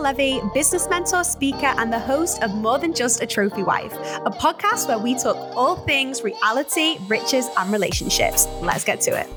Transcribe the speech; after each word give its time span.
Levey, 0.00 0.40
business 0.54 0.88
mentor, 0.88 1.22
speaker, 1.22 1.74
and 1.76 1.92
the 1.92 1.98
host 1.98 2.42
of 2.42 2.54
More 2.54 2.78
Than 2.78 2.94
Just 2.94 3.22
a 3.22 3.26
Trophy 3.26 3.62
Wife, 3.62 3.92
a 3.92 4.30
podcast 4.30 4.88
where 4.88 4.98
we 4.98 5.14
talk 5.14 5.36
all 5.54 5.76
things 5.84 6.22
reality, 6.22 6.96
riches, 7.06 7.46
and 7.58 7.70
relationships. 7.70 8.48
Let's 8.62 8.82
get 8.82 9.02
to 9.02 9.20
it. 9.20 9.28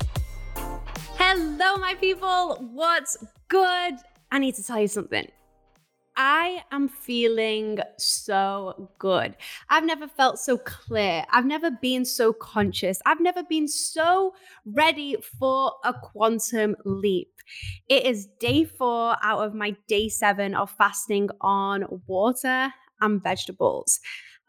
Hello, 1.18 1.76
my 1.76 1.94
people. 2.00 2.56
What's 2.72 3.18
good? 3.48 3.94
I 4.32 4.38
need 4.38 4.54
to 4.54 4.64
tell 4.64 4.80
you 4.80 4.88
something. 4.88 5.28
I 6.16 6.62
am 6.70 6.88
feeling 6.88 7.80
so 7.98 8.88
good. 8.98 9.36
I've 9.68 9.84
never 9.84 10.08
felt 10.08 10.38
so 10.38 10.56
clear. 10.56 11.24
I've 11.30 11.44
never 11.44 11.70
been 11.70 12.04
so 12.04 12.32
conscious. 12.32 13.00
I've 13.04 13.20
never 13.20 13.42
been 13.42 13.68
so 13.68 14.34
ready 14.64 15.16
for 15.38 15.72
a 15.84 15.92
quantum 15.92 16.76
leap. 16.84 17.33
It 17.88 18.04
is 18.06 18.28
day 18.38 18.64
four 18.64 19.16
out 19.22 19.40
of 19.40 19.54
my 19.54 19.76
day 19.88 20.08
seven 20.08 20.54
of 20.54 20.70
fasting 20.70 21.28
on 21.40 21.84
water 22.06 22.72
and 23.00 23.22
vegetables. 23.22 24.00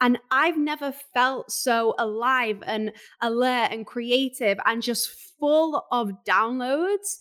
And 0.02 0.20
I've 0.32 0.58
never 0.58 0.94
felt 1.14 1.52
so 1.52 1.96
alive 1.98 2.62
and 2.66 2.92
alert 3.22 3.72
and 3.72 3.86
creative 3.86 4.60
and 4.66 4.82
just 4.82 5.10
full 5.40 5.86
of 5.92 6.12
downloads. 6.28 7.18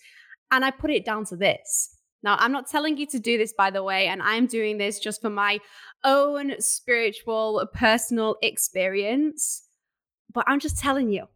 And 0.51 0.65
I 0.65 0.71
put 0.71 0.91
it 0.91 1.05
down 1.05 1.25
to 1.27 1.37
this 1.37 1.95
now, 2.25 2.37
I'm 2.41 2.53
not 2.53 2.67
telling 2.67 2.97
you 2.97 3.07
to 3.09 3.19
do 3.21 3.37
this, 3.37 3.53
by 3.53 3.71
the 3.71 3.83
way, 3.83 4.07
and 4.07 4.23
I'm 4.23 4.47
doing 4.47 4.79
this 4.79 4.99
just 4.99 5.21
for 5.21 5.29
my 5.29 5.61
own 6.05 6.55
spiritual, 6.59 7.69
personal 7.75 8.37
experience. 8.41 9.69
But 10.33 10.45
I'm 10.49 10.59
just 10.59 10.79
telling 10.79 11.11
you, 11.11 11.27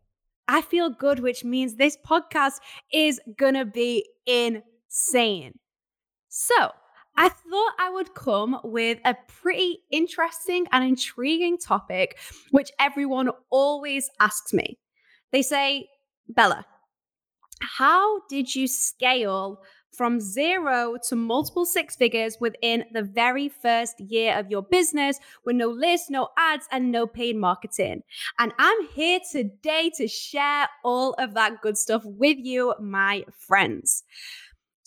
I 0.49 0.63
feel 0.63 0.91
good, 0.91 1.21
which 1.21 1.45
means 1.45 1.77
this 1.77 1.97
podcast 2.07 2.55
is 2.93 3.21
gonna 3.37 3.65
be 3.67 4.09
insane. 4.27 5.59
So, 6.29 6.73
I 7.17 7.29
thought 7.31 7.73
I 7.79 7.91
would 7.91 8.15
come 8.15 8.61
with 8.63 8.99
a 9.05 9.17
pretty 9.27 9.81
interesting 9.91 10.67
and 10.73 10.85
intriguing 10.85 11.59
topic, 11.59 12.19
which 12.53 12.71
everyone 12.79 13.31
always 13.51 14.09
asks 14.21 14.53
me. 14.53 14.79
They 15.33 15.43
say, 15.43 15.89
Bella, 16.29 16.65
how 17.61 18.21
did 18.29 18.55
you 18.55 18.69
scale 18.69 19.63
from 19.93 20.21
zero 20.21 20.97
to 21.09 21.17
multiple 21.17 21.67
six 21.67 21.97
figures 21.97 22.39
within 22.41 22.85
the 22.93 23.03
very 23.03 23.49
first 23.49 23.99
year 24.01 24.39
of 24.39 24.51
your 24.51 24.63
business 24.63 25.19
with 25.45 25.57
no 25.57 25.69
list, 25.69 26.11
no 26.11 26.29
ads, 26.39 26.67
and 26.71 26.93
no 26.93 27.07
paid 27.07 27.37
marketing. 27.37 28.03
And 28.39 28.53
I'm 28.59 28.89
here 28.95 29.21
today 29.31 29.91
to 29.97 30.07
share 30.07 30.69
all 30.85 31.15
of 31.15 31.35
that 31.35 31.61
good 31.63 31.77
stuff 31.77 32.03
with 32.05 32.39
you, 32.39 32.75
my 32.81 33.25
friends. 33.37 34.05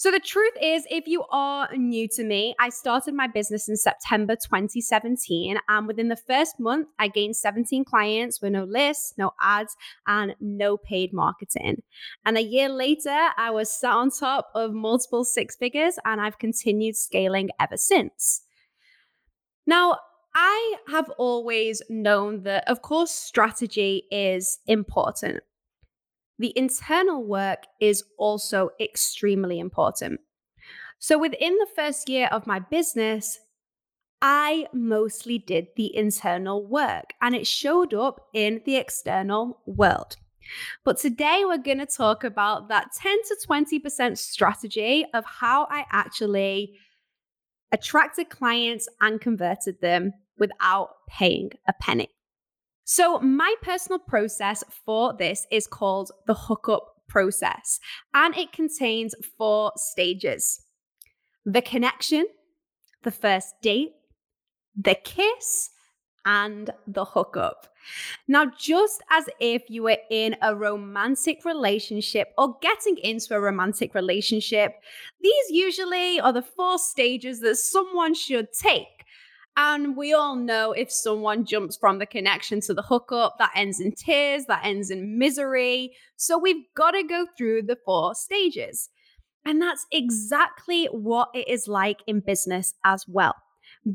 So, 0.02 0.10
the 0.10 0.20
truth 0.20 0.54
is, 0.60 0.88
if 0.90 1.06
you 1.06 1.26
are 1.30 1.70
new 1.78 2.08
to 2.16 2.24
me, 2.24 2.56
I 2.60 2.70
started 2.70 3.14
my 3.14 3.28
business 3.28 3.70
in 3.70 3.78
September 3.78 4.36
2017. 4.36 5.60
And 5.70 5.86
within 5.86 6.08
the 6.08 6.16
first 6.16 6.60
month, 6.60 6.88
I 6.98 7.08
gained 7.08 7.36
17 7.36 7.86
clients 7.86 8.42
with 8.42 8.54
no 8.54 8.64
lists, 8.64 9.14
no 9.20 9.34
ads, 9.40 9.78
and 10.08 10.36
no 10.40 10.76
paid 10.76 11.14
marketing. 11.14 11.84
And 12.26 12.36
a 12.36 12.42
year 12.42 12.68
later, 12.68 13.16
I 13.38 13.52
was 13.52 13.72
sat 13.72 13.94
on 13.94 14.10
top 14.10 14.50
of 14.56 14.74
multiple 14.74 15.24
six 15.24 15.56
figures, 15.56 16.00
and 16.04 16.20
I've 16.20 16.40
continued 16.40 16.96
scaling 16.96 17.52
ever 17.60 17.78
since. 17.78 18.42
Now, 19.68 20.00
I 20.34 20.78
have 20.88 21.12
always 21.20 21.80
known 21.92 22.42
that, 22.42 22.68
of 22.68 22.82
course, 22.82 23.12
strategy 23.12 24.06
is 24.10 24.58
important. 24.66 25.44
The 26.42 26.58
internal 26.58 27.23
work 27.23 27.67
is 27.80 28.03
also 28.17 28.72
extremely 28.80 29.59
important. 29.59 30.22
So, 30.97 31.20
within 31.20 31.56
the 31.59 31.67
first 31.75 32.09
year 32.09 32.30
of 32.31 32.47
my 32.47 32.58
business, 32.58 33.39
I 34.23 34.66
mostly 34.73 35.38
did 35.38 35.67
the 35.75 35.96
internal 35.96 36.66
work 36.66 37.13
and 37.22 37.35
it 37.35 37.46
showed 37.46 37.94
up 37.94 38.28
in 38.34 38.63
the 38.66 38.78
external 38.78 39.59
world. 39.68 40.18
But 40.84 40.97
today 40.97 41.44
we're 41.46 41.59
going 41.59 41.78
to 41.78 41.85
talk 41.85 42.24
about 42.24 42.69
that 42.69 42.88
10 43.00 43.18
to 43.28 43.38
20% 43.47 44.18
strategy 44.18 45.06
of 45.13 45.24
how 45.25 45.68
I 45.69 45.85
actually 45.91 46.74
attracted 47.72 48.31
clients 48.31 48.90
and 49.00 49.22
converted 49.22 49.80
them 49.80 50.13
without 50.40 51.06
paying 51.07 51.51
a 51.68 51.74
penny. 51.74 52.09
So, 52.94 53.19
my 53.19 53.56
personal 53.62 54.00
process 54.00 54.66
for 54.85 55.13
this 55.18 55.47
is 55.50 55.66
called 55.66 56.12
the 56.28 56.34
hookup 56.34 56.84
process, 57.07 57.79
and 58.13 58.35
it 58.35 58.52
contains 58.52 59.16
four 59.38 59.72
stages 59.78 60.62
the 61.46 61.62
connection, 61.62 62.25
the 63.03 63.12
first 63.12 63.56
date, 63.62 63.94
the 64.75 64.96
kiss, 64.96 65.69
and 66.25 66.69
the 66.85 67.06
hookup. 67.06 67.68
Now, 68.28 68.51
just 68.59 69.01
as 69.09 69.30
if 69.40 69.69
you 69.69 69.84
were 69.84 70.00
in 70.09 70.35
a 70.41 70.53
romantic 70.53 71.46
relationship 71.46 72.34
or 72.38 72.57
getting 72.62 72.97
into 72.97 73.34
a 73.35 73.40
romantic 73.40 73.96
relationship, 73.96 74.74
these 75.22 75.50
usually 75.50 76.19
are 76.19 76.34
the 76.34 76.41
four 76.41 76.78
stages 76.78 77.40
that 77.40 77.56
someone 77.56 78.13
should 78.13 78.51
take 78.51 79.00
and 79.57 79.97
we 79.97 80.13
all 80.13 80.35
know 80.35 80.72
if 80.72 80.91
someone 80.91 81.45
jumps 81.45 81.75
from 81.78 82.00
the 82.00 82.06
connection 82.06 82.62
to 82.62 82.73
the 82.73 82.81
hookup, 82.81 83.38
that 83.38 83.51
ends 83.56 83.79
in 83.79 83.91
tears, 83.94 84.45
that 84.45 84.66
ends 84.66 84.89
in 84.89 85.17
misery. 85.17 85.94
So 86.16 86.38
we've 86.38 86.63
got 86.75 86.91
to 86.91 87.03
go 87.03 87.28
through 87.38 87.63
the 87.63 87.78
four 87.85 88.16
stages. 88.16 88.89
And 89.45 89.62
that's 89.62 89.85
exactly 89.91 90.85
what 90.85 91.29
it 91.34 91.47
is 91.47 91.67
like 91.67 92.00
in 92.07 92.22
business 92.22 92.73
as 92.85 93.06
well. 93.07 93.35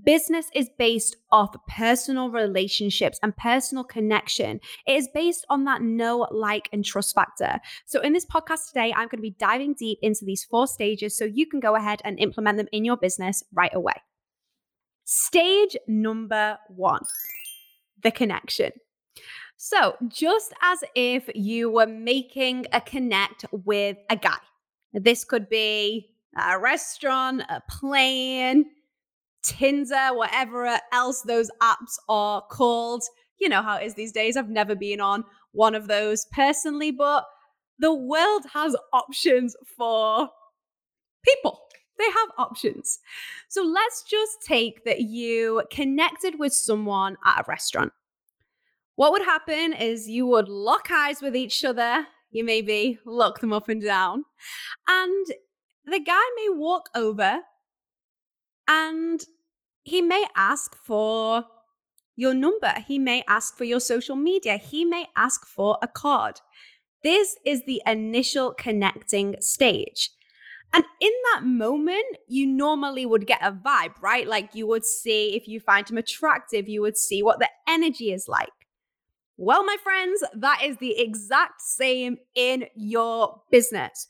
Business 0.04 0.46
is 0.54 0.68
based 0.78 1.16
off 1.30 1.54
personal 1.68 2.30
relationships 2.30 3.20
and 3.22 3.36
personal 3.36 3.84
connection. 3.84 4.58
It 4.86 4.92
is 4.92 5.08
based 5.14 5.46
on 5.48 5.64
that 5.64 5.80
know, 5.80 6.26
like, 6.32 6.68
and 6.72 6.84
trust 6.84 7.14
factor. 7.14 7.60
So, 7.84 8.00
in 8.00 8.12
this 8.12 8.26
podcast 8.26 8.68
today, 8.68 8.92
I'm 8.92 9.08
going 9.08 9.18
to 9.18 9.22
be 9.22 9.36
diving 9.38 9.74
deep 9.74 9.98
into 10.02 10.24
these 10.24 10.44
four 10.44 10.66
stages 10.66 11.16
so 11.16 11.24
you 11.24 11.46
can 11.46 11.60
go 11.60 11.76
ahead 11.76 12.00
and 12.04 12.18
implement 12.18 12.58
them 12.58 12.68
in 12.72 12.84
your 12.84 12.96
business 12.96 13.44
right 13.52 13.74
away. 13.74 13.94
Stage 15.06 15.76
number 15.86 16.58
one 16.68 17.04
the 18.02 18.10
connection. 18.10 18.72
So, 19.56 19.94
just 20.08 20.52
as 20.62 20.80
if 20.96 21.30
you 21.34 21.70
were 21.70 21.86
making 21.86 22.66
a 22.72 22.80
connect 22.80 23.46
with 23.52 23.96
a 24.10 24.16
guy, 24.16 24.38
this 24.92 25.24
could 25.24 25.48
be 25.48 26.10
a 26.36 26.58
restaurant, 26.58 27.42
a 27.48 27.62
plane, 27.70 28.66
Tinder, 29.44 30.08
whatever 30.10 30.78
else 30.92 31.22
those 31.22 31.50
apps 31.62 31.98
are 32.08 32.42
called. 32.42 33.04
You 33.38 33.48
know 33.48 33.62
how 33.62 33.76
it 33.76 33.86
is 33.86 33.94
these 33.94 34.12
days. 34.12 34.36
I've 34.36 34.50
never 34.50 34.74
been 34.74 35.00
on 35.00 35.22
one 35.52 35.76
of 35.76 35.86
those 35.86 36.26
personally, 36.32 36.90
but 36.90 37.24
the 37.78 37.94
world 37.94 38.42
has 38.52 38.74
options 38.92 39.54
for 39.76 40.28
people 41.24 41.60
they 41.98 42.04
have 42.04 42.30
options. 42.38 42.98
So 43.48 43.62
let's 43.62 44.02
just 44.02 44.42
take 44.42 44.84
that 44.84 45.00
you 45.00 45.62
connected 45.70 46.38
with 46.38 46.52
someone 46.52 47.16
at 47.24 47.40
a 47.40 47.44
restaurant. 47.48 47.92
What 48.96 49.12
would 49.12 49.22
happen 49.22 49.72
is 49.72 50.08
you 50.08 50.26
would 50.26 50.48
lock 50.48 50.90
eyes 50.90 51.20
with 51.20 51.36
each 51.36 51.64
other. 51.64 52.06
You 52.30 52.44
maybe 52.44 52.98
look 53.04 53.40
them 53.40 53.52
up 53.52 53.68
and 53.68 53.82
down. 53.82 54.24
And 54.88 55.26
the 55.84 56.00
guy 56.00 56.22
may 56.36 56.48
walk 56.50 56.88
over 56.94 57.40
and 58.68 59.24
he 59.82 60.02
may 60.02 60.24
ask 60.34 60.74
for 60.76 61.44
your 62.16 62.34
number. 62.34 62.72
He 62.86 62.98
may 62.98 63.22
ask 63.28 63.56
for 63.56 63.64
your 63.64 63.80
social 63.80 64.16
media. 64.16 64.56
He 64.56 64.84
may 64.84 65.06
ask 65.14 65.46
for 65.46 65.78
a 65.82 65.86
card. 65.86 66.40
This 67.02 67.36
is 67.44 67.64
the 67.66 67.82
initial 67.86 68.52
connecting 68.54 69.36
stage. 69.40 70.10
And 70.72 70.84
in 71.00 71.12
that 71.32 71.44
moment, 71.44 72.04
you 72.28 72.46
normally 72.46 73.06
would 73.06 73.26
get 73.26 73.40
a 73.42 73.52
vibe, 73.52 74.00
right? 74.02 74.26
Like 74.26 74.54
you 74.54 74.66
would 74.66 74.84
see 74.84 75.34
if 75.34 75.48
you 75.48 75.60
find 75.60 75.88
him 75.88 75.96
attractive, 75.96 76.68
you 76.68 76.82
would 76.82 76.96
see 76.96 77.22
what 77.22 77.38
the 77.38 77.48
energy 77.68 78.12
is 78.12 78.28
like. 78.28 78.48
Well, 79.38 79.64
my 79.64 79.76
friends, 79.82 80.24
that 80.34 80.62
is 80.64 80.78
the 80.78 80.98
exact 80.98 81.60
same 81.60 82.16
in 82.34 82.66
your 82.74 83.42
business. 83.50 84.06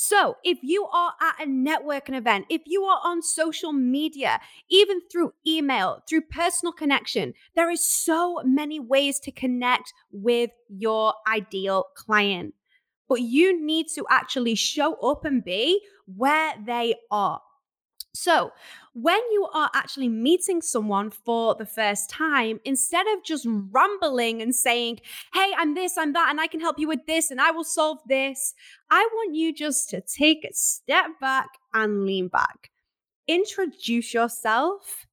So, 0.00 0.36
if 0.44 0.58
you 0.62 0.86
are 0.92 1.14
at 1.20 1.44
a 1.44 1.50
networking 1.50 2.16
event, 2.16 2.46
if 2.48 2.62
you 2.66 2.84
are 2.84 3.00
on 3.02 3.20
social 3.20 3.72
media, 3.72 4.40
even 4.70 5.00
through 5.10 5.32
email, 5.44 6.04
through 6.08 6.22
personal 6.30 6.72
connection, 6.72 7.34
there 7.56 7.68
is 7.68 7.84
so 7.84 8.40
many 8.44 8.78
ways 8.78 9.18
to 9.20 9.32
connect 9.32 9.92
with 10.12 10.50
your 10.68 11.14
ideal 11.26 11.86
client 11.96 12.54
but 13.08 13.22
you 13.22 13.64
need 13.64 13.88
to 13.94 14.06
actually 14.10 14.54
show 14.54 14.94
up 14.94 15.24
and 15.24 15.44
be 15.44 15.80
where 16.06 16.54
they 16.64 16.94
are. 17.10 17.40
So, 18.14 18.52
when 18.94 19.20
you 19.30 19.48
are 19.54 19.70
actually 19.74 20.08
meeting 20.08 20.60
someone 20.62 21.10
for 21.10 21.54
the 21.54 21.66
first 21.66 22.10
time, 22.10 22.58
instead 22.64 23.06
of 23.08 23.22
just 23.22 23.46
rambling 23.48 24.42
and 24.42 24.54
saying, 24.54 25.00
Hey, 25.34 25.52
I'm 25.56 25.74
this, 25.74 25.96
I'm 25.96 26.12
that, 26.14 26.28
and 26.30 26.40
I 26.40 26.48
can 26.48 26.60
help 26.60 26.78
you 26.80 26.88
with 26.88 27.06
this, 27.06 27.30
and 27.30 27.40
I 27.40 27.52
will 27.52 27.64
solve 27.64 27.98
this, 28.08 28.54
I 28.90 29.08
want 29.14 29.36
you 29.36 29.54
just 29.54 29.90
to 29.90 30.00
take 30.00 30.44
a 30.44 30.52
step 30.52 31.06
back 31.20 31.48
and 31.74 32.04
lean 32.06 32.28
back. 32.28 32.70
introduce 33.28 34.14
yourself 34.14 35.07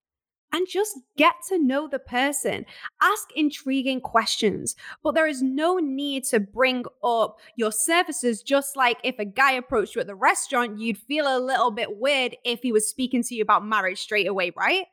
and 0.55 0.69
just 0.69 0.97
get 1.17 1.35
to 1.49 1.57
know 1.57 1.85
the 1.85 1.99
person. 1.99 2.65
Ask 3.01 3.27
intriguing 3.35 3.99
questions, 3.99 4.73
but 5.03 5.13
there 5.13 5.27
is 5.27 5.41
no 5.41 5.79
need 5.79 6.23
to 6.25 6.39
bring 6.39 6.85
up 7.03 7.39
your 7.57 7.73
services. 7.73 8.41
Just 8.41 8.77
like 8.77 8.97
if 9.03 9.19
a 9.19 9.25
guy 9.25 9.51
approached 9.51 9.95
you 9.95 10.01
at 10.01 10.07
the 10.07 10.15
restaurant, 10.15 10.79
you'd 10.79 10.97
feel 10.97 11.25
a 11.27 11.43
little 11.43 11.71
bit 11.71 11.97
weird 11.97 12.37
if 12.45 12.61
he 12.61 12.71
was 12.71 12.87
speaking 12.87 13.21
to 13.23 13.35
you 13.35 13.41
about 13.41 13.65
marriage 13.65 13.99
straight 13.99 14.27
away, 14.27 14.53
right? 14.55 14.85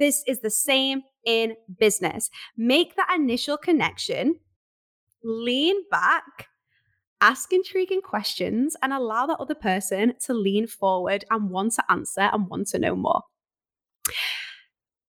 This 0.00 0.24
is 0.26 0.40
the 0.40 0.50
same 0.50 1.02
in 1.24 1.54
business. 1.78 2.28
Make 2.56 2.96
that 2.96 3.14
initial 3.14 3.56
connection, 3.56 4.40
lean 5.22 5.76
back, 5.92 6.48
ask 7.20 7.52
intriguing 7.52 8.02
questions, 8.02 8.74
and 8.82 8.92
allow 8.92 9.26
that 9.26 9.38
other 9.38 9.54
person 9.54 10.14
to 10.24 10.34
lean 10.34 10.66
forward 10.66 11.24
and 11.30 11.50
want 11.50 11.74
to 11.74 11.84
answer 11.88 12.22
and 12.32 12.48
want 12.48 12.66
to 12.68 12.80
know 12.80 12.96
more. 12.96 13.22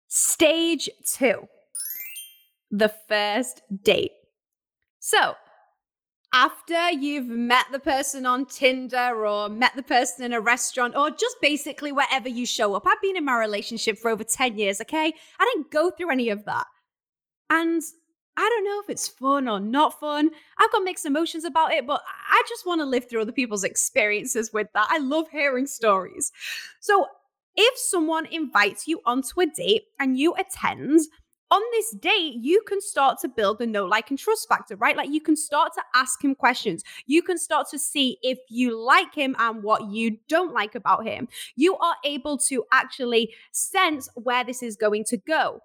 Stage 0.07 0.89
two, 1.05 1.47
the 2.71 2.93
first 3.07 3.61
date. 3.83 4.11
So, 4.99 5.35
after 6.35 6.91
you've 6.91 7.27
met 7.27 7.65
the 7.71 7.79
person 7.79 8.25
on 8.25 8.45
Tinder 8.45 9.25
or 9.25 9.47
met 9.47 9.73
the 9.75 9.83
person 9.83 10.25
in 10.25 10.33
a 10.33 10.41
restaurant 10.41 10.95
or 10.95 11.09
just 11.09 11.37
basically 11.41 11.93
wherever 11.93 12.27
you 12.27 12.45
show 12.45 12.75
up. 12.75 12.85
I've 12.85 13.01
been 13.01 13.15
in 13.15 13.23
my 13.23 13.39
relationship 13.39 13.97
for 13.97 14.11
over 14.11 14.23
10 14.23 14.57
years, 14.57 14.81
okay? 14.81 15.13
I 15.39 15.51
didn't 15.53 15.71
go 15.71 15.91
through 15.91 16.11
any 16.11 16.29
of 16.29 16.43
that. 16.43 16.67
And 17.49 17.81
I 18.35 18.49
don't 18.49 18.65
know 18.65 18.81
if 18.83 18.89
it's 18.89 19.07
fun 19.07 19.47
or 19.47 19.61
not 19.61 19.97
fun. 19.97 20.29
I've 20.57 20.71
got 20.73 20.83
mixed 20.83 21.05
emotions 21.05 21.45
about 21.45 21.71
it, 21.71 21.87
but 21.87 22.01
I 22.29 22.43
just 22.49 22.65
want 22.65 22.81
to 22.81 22.85
live 22.85 23.09
through 23.09 23.21
other 23.21 23.31
people's 23.31 23.63
experiences 23.63 24.51
with 24.51 24.67
that. 24.73 24.87
I 24.89 24.97
love 24.97 25.29
hearing 25.31 25.67
stories. 25.67 26.33
So 26.81 27.07
if 27.55 27.77
someone 27.77 28.25
invites 28.27 28.87
you 28.87 29.01
onto 29.05 29.41
a 29.41 29.45
date 29.45 29.83
and 29.99 30.17
you 30.17 30.33
attend, 30.35 31.01
on 31.51 31.61
this 31.71 31.91
date, 31.99 32.35
you 32.41 32.61
can 32.67 32.81
start 32.81 33.19
to 33.21 33.27
build 33.27 33.59
the 33.59 33.67
know, 33.67 33.85
like, 33.85 34.09
and 34.09 34.17
trust 34.17 34.47
factor, 34.49 34.75
right? 34.77 34.97
Like, 34.97 35.09
you 35.09 35.21
can 35.21 35.35
start 35.35 35.73
to 35.75 35.83
ask 35.93 36.23
him 36.23 36.33
questions. 36.33 36.83
You 37.05 37.21
can 37.21 37.37
start 37.37 37.67
to 37.69 37.79
see 37.79 38.17
if 38.23 38.39
you 38.49 38.77
like 38.77 39.13
him 39.13 39.35
and 39.37 39.61
what 39.61 39.89
you 39.89 40.17
don't 40.27 40.53
like 40.53 40.73
about 40.73 41.05
him. 41.05 41.27
You 41.55 41.77
are 41.77 41.95
able 42.03 42.37
to 42.49 42.65
actually 42.71 43.33
sense 43.51 44.09
where 44.15 44.43
this 44.43 44.63
is 44.63 44.75
going 44.75 45.03
to 45.05 45.17
go. 45.17 45.61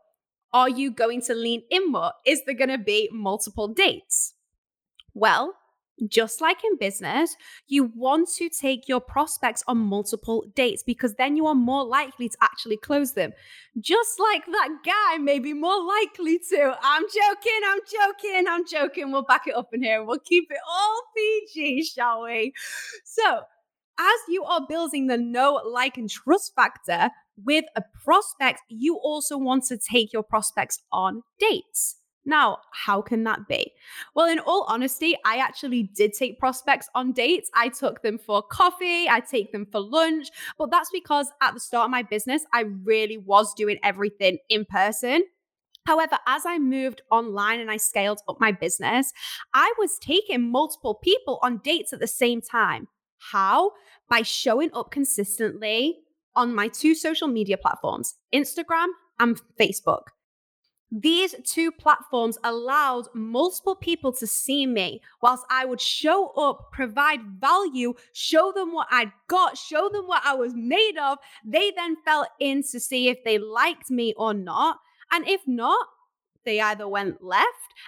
Are 0.53 0.69
you 0.69 0.91
going 0.91 1.23
to 1.23 1.35
lean 1.35 1.63
in 1.71 1.91
more? 1.91 2.13
Is 2.27 2.43
there 2.45 2.55
going 2.55 2.71
to 2.71 2.79
be 2.79 3.09
multiple 3.13 3.69
dates? 3.69 4.35
Well, 5.15 5.55
just 6.09 6.41
like 6.41 6.65
in 6.65 6.77
business, 6.77 7.37
you 7.69 7.85
want 7.95 8.29
to 8.37 8.49
take 8.49 8.89
your 8.89 9.01
prospects 9.01 9.63
on 9.67 9.79
multiple 9.79 10.45
dates 10.55 10.83
because 10.83 11.15
then 11.15 11.37
you 11.37 11.47
are 11.47 11.55
more 11.55 11.85
likely 11.85 12.29
to 12.29 12.37
actually 12.43 12.77
close 12.77 13.13
them. 13.13 13.33
Just 13.79 14.19
like 14.19 14.45
that 14.47 14.69
guy 14.85 15.19
may 15.19 15.39
be 15.39 15.53
more 15.53 15.83
likely 15.83 16.39
to. 16.51 16.77
I'm 16.83 17.05
joking, 17.05 17.61
I'm 17.67 17.81
joking, 17.91 18.45
I'm 18.49 18.67
joking. 18.67 19.13
We'll 19.13 19.23
back 19.23 19.47
it 19.47 19.55
up 19.55 19.69
in 19.73 19.83
here 19.83 20.05
we'll 20.11 20.19
keep 20.19 20.51
it 20.51 20.59
all 20.69 21.03
PG, 21.17 21.85
shall 21.85 22.23
we? 22.25 22.53
So, 23.05 23.41
as 23.99 24.19
you 24.29 24.45
are 24.45 24.67
building 24.67 25.07
the 25.07 25.19
know, 25.19 25.61
like, 25.65 25.99
and 25.99 26.09
trust 26.09 26.55
factor 26.55 27.11
with 27.45 27.65
a 27.77 27.83
prospect, 28.05 28.61
you 28.69 28.97
also 28.97 29.37
want 29.37 29.65
to 29.65 29.79
take 29.79 30.13
your 30.13 30.23
prospects 30.23 30.81
on 30.91 31.23
dates. 31.39 31.97
Now, 32.25 32.59
how 32.73 33.01
can 33.01 33.25
that 33.25 33.49
be? 33.49 33.73
Well, 34.15 34.27
in 34.27 34.39
all 34.41 34.65
honesty, 34.69 35.17
I 35.25 35.39
actually 35.39 35.85
did 35.85 36.13
take 36.13 36.39
prospects 36.39 36.89
on 36.95 37.13
dates. 37.13 37.51
I 37.55 37.69
took 37.71 38.03
them 38.03 38.19
for 38.19 38.43
coffee, 38.43 39.09
I 39.09 39.21
take 39.21 39.53
them 39.53 39.67
for 39.73 39.81
lunch, 39.81 40.29
but 40.59 40.71
that's 40.71 40.91
because 40.93 41.29
at 41.41 41.55
the 41.55 41.61
start 41.61 41.87
of 41.87 41.91
my 41.91 42.03
business, 42.03 42.45
I 42.53 42.65
really 42.85 43.17
was 43.17 43.55
doing 43.55 43.79
everything 43.83 44.39
in 44.49 44.67
person. 44.67 45.23
However, 45.87 46.19
as 46.27 46.45
I 46.45 46.59
moved 46.59 47.03
online 47.11 47.59
and 47.59 47.71
I 47.71 47.79
scaled 47.79 48.21
up 48.29 48.39
my 48.39 48.53
business, 48.53 49.13
I 49.55 49.73
was 49.79 49.99
taking 49.99 50.51
multiple 50.51 50.97
people 50.97 51.39
on 51.43 51.59
dates 51.65 51.93
at 51.93 52.01
the 52.01 52.07
same 52.07 52.43
time. 52.43 52.87
How? 53.19 53.73
By 54.09 54.23
showing 54.23 54.71
up 54.75 54.91
consistently 54.91 56.01
on 56.37 56.55
my 56.55 56.69
two 56.69 56.95
social 56.95 57.29
media 57.29 57.57
platforms, 57.57 58.17
Instagram 58.33 58.89
and 59.19 59.41
Facebook. 59.59 60.03
These 60.93 61.37
two 61.45 61.71
platforms 61.71 62.37
allowed 62.43 63.07
multiple 63.15 63.77
people 63.77 64.13
to 64.15 64.27
see 64.27 64.67
me 64.67 65.01
whilst 65.23 65.45
I 65.49 65.65
would 65.65 65.81
show 65.81 66.29
up, 66.31 66.73
provide 66.73 67.21
value, 67.41 67.95
show 68.13 68.53
them 68.53 68.73
what 68.73 68.89
I'd 68.91 69.13
got, 69.29 69.57
show 69.57 69.89
them 69.89 70.07
what 70.07 70.23
I 70.25 70.35
was 70.35 70.55
made 70.55 70.97
of. 71.01 71.19
They 71.45 71.71
then 71.71 71.97
fell 72.05 72.27
in 72.41 72.63
to 72.73 72.81
see 72.81 73.09
if 73.09 73.19
they 73.25 73.39
liked 73.39 73.91
me 73.91 74.15
or 74.17 74.35
not. 74.35 74.79
And 75.13 75.29
if 75.29 75.43
not, 75.47 75.87
they 76.45 76.61
either 76.61 76.89
went 76.89 77.23
left, 77.23 77.47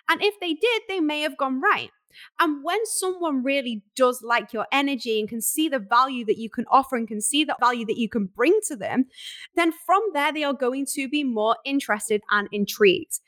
and 0.08 0.22
if 0.22 0.38
they 0.38 0.54
did, 0.54 0.82
they 0.86 1.00
may 1.00 1.22
have 1.22 1.38
gone 1.38 1.60
right. 1.60 1.90
And 2.38 2.62
when 2.64 2.84
someone 2.84 3.42
really 3.42 3.82
does 3.96 4.22
like 4.22 4.52
your 4.52 4.66
energy 4.72 5.20
and 5.20 5.28
can 5.28 5.40
see 5.40 5.68
the 5.68 5.78
value 5.78 6.24
that 6.26 6.38
you 6.38 6.50
can 6.50 6.64
offer 6.70 6.96
and 6.96 7.08
can 7.08 7.20
see 7.20 7.44
the 7.44 7.56
value 7.60 7.86
that 7.86 7.98
you 7.98 8.08
can 8.08 8.26
bring 8.26 8.58
to 8.68 8.76
them, 8.76 9.06
then 9.54 9.72
from 9.86 10.02
there, 10.12 10.32
they 10.32 10.44
are 10.44 10.52
going 10.52 10.86
to 10.94 11.08
be 11.08 11.24
more 11.24 11.56
interested 11.64 12.22
and 12.30 12.48
intrigued. 12.52 13.20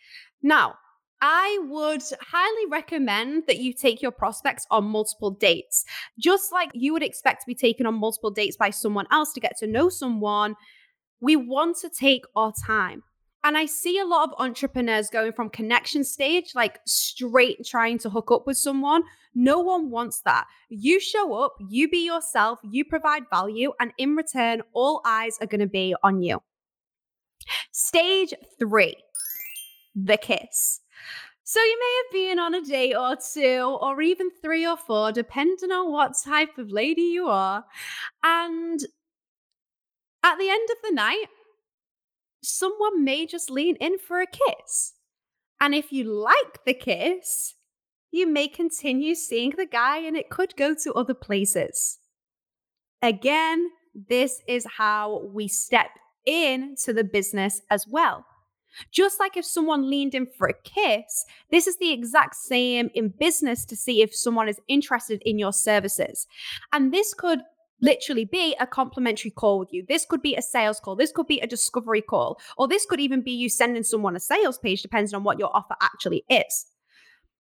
Now, 0.42 0.74
I 1.26 1.58
would 1.62 2.02
highly 2.20 2.70
recommend 2.70 3.44
that 3.46 3.56
you 3.56 3.72
take 3.72 4.02
your 4.02 4.10
prospects 4.10 4.66
on 4.70 4.84
multiple 4.84 5.30
dates. 5.30 5.84
Just 6.18 6.52
like 6.52 6.70
you 6.74 6.92
would 6.92 7.02
expect 7.02 7.40
to 7.40 7.46
be 7.46 7.54
taken 7.54 7.86
on 7.86 7.94
multiple 7.94 8.30
dates 8.30 8.58
by 8.58 8.68
someone 8.68 9.06
else 9.10 9.32
to 9.32 9.40
get 9.40 9.56
to 9.60 9.66
know 9.66 9.88
someone, 9.88 10.54
we 11.20 11.36
want 11.36 11.78
to 11.78 11.88
take 11.88 12.24
our 12.36 12.52
time. 12.66 13.02
And 13.44 13.58
I 13.58 13.66
see 13.66 13.98
a 13.98 14.06
lot 14.06 14.30
of 14.30 14.34
entrepreneurs 14.38 15.10
going 15.10 15.32
from 15.32 15.50
connection 15.50 16.02
stage, 16.02 16.54
like 16.54 16.80
straight 16.86 17.64
trying 17.64 17.98
to 17.98 18.10
hook 18.10 18.30
up 18.30 18.46
with 18.46 18.56
someone. 18.56 19.02
No 19.34 19.60
one 19.60 19.90
wants 19.90 20.20
that. 20.22 20.46
You 20.70 20.98
show 20.98 21.34
up, 21.34 21.54
you 21.68 21.90
be 21.90 22.06
yourself, 22.06 22.58
you 22.62 22.86
provide 22.86 23.24
value, 23.30 23.72
and 23.80 23.92
in 23.98 24.16
return, 24.16 24.62
all 24.72 25.02
eyes 25.04 25.36
are 25.42 25.46
going 25.46 25.60
to 25.60 25.66
be 25.66 25.94
on 26.02 26.22
you. 26.22 26.42
Stage 27.70 28.32
three, 28.58 28.96
the 29.94 30.16
kiss. 30.16 30.80
So 31.42 31.60
you 31.60 31.78
may 31.78 32.02
have 32.02 32.12
been 32.12 32.38
on 32.38 32.54
a 32.54 32.62
date 32.62 32.94
or 32.94 33.16
two, 33.16 33.78
or 33.78 34.00
even 34.00 34.30
three 34.40 34.66
or 34.66 34.78
four, 34.78 35.12
depending 35.12 35.70
on 35.70 35.92
what 35.92 36.16
type 36.24 36.56
of 36.56 36.70
lady 36.70 37.02
you 37.02 37.26
are. 37.28 37.62
And 38.22 38.80
at 40.22 40.38
the 40.38 40.48
end 40.48 40.68
of 40.70 40.76
the 40.82 40.94
night, 40.94 41.26
someone 42.44 43.04
may 43.04 43.26
just 43.26 43.50
lean 43.50 43.76
in 43.76 43.98
for 43.98 44.20
a 44.20 44.26
kiss. 44.26 44.92
And 45.60 45.74
if 45.74 45.92
you 45.92 46.04
like 46.04 46.64
the 46.66 46.74
kiss, 46.74 47.54
you 48.10 48.26
may 48.26 48.48
continue 48.48 49.14
seeing 49.14 49.50
the 49.56 49.66
guy 49.66 49.98
and 49.98 50.16
it 50.16 50.30
could 50.30 50.56
go 50.56 50.74
to 50.82 50.92
other 50.92 51.14
places. 51.14 51.98
Again, 53.02 53.70
this 53.94 54.40
is 54.46 54.66
how 54.76 55.22
we 55.32 55.48
step 55.48 55.90
into 56.26 56.92
the 56.92 57.04
business 57.04 57.60
as 57.70 57.86
well. 57.88 58.24
Just 58.90 59.20
like 59.20 59.36
if 59.36 59.44
someone 59.44 59.88
leaned 59.88 60.14
in 60.14 60.26
for 60.26 60.48
a 60.48 60.62
kiss, 60.64 61.24
this 61.50 61.66
is 61.66 61.76
the 61.78 61.92
exact 61.92 62.34
same 62.34 62.90
in 62.94 63.14
business 63.18 63.64
to 63.66 63.76
see 63.76 64.02
if 64.02 64.14
someone 64.14 64.48
is 64.48 64.60
interested 64.68 65.22
in 65.24 65.38
your 65.38 65.52
services. 65.52 66.26
And 66.72 66.92
this 66.92 67.14
could 67.14 67.40
literally 67.84 68.24
be 68.24 68.56
a 68.58 68.66
complimentary 68.66 69.30
call 69.30 69.58
with 69.58 69.72
you. 69.72 69.84
This 69.86 70.06
could 70.06 70.22
be 70.22 70.34
a 70.34 70.42
sales 70.42 70.80
call. 70.80 70.96
This 70.96 71.12
could 71.12 71.26
be 71.26 71.38
a 71.40 71.46
discovery 71.46 72.00
call. 72.00 72.40
Or 72.56 72.66
this 72.66 72.86
could 72.86 72.98
even 72.98 73.22
be 73.22 73.32
you 73.32 73.48
sending 73.48 73.82
someone 73.82 74.16
a 74.16 74.20
sales 74.20 74.58
page, 74.58 74.82
depending 74.82 75.14
on 75.14 75.22
what 75.22 75.38
your 75.38 75.54
offer 75.54 75.76
actually 75.82 76.24
is. 76.30 76.66